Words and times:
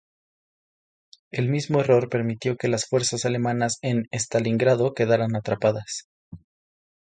El 1.29 1.49
mismo 1.49 1.79
error 1.81 2.09
permitió 2.09 2.57
que 2.57 2.67
las 2.67 2.87
fuerzas 2.87 3.23
alemanas 3.25 3.77
en 3.83 4.07
Stalingrado 4.11 4.95
quedaran 4.95 5.35
atrapadas. 5.35 6.09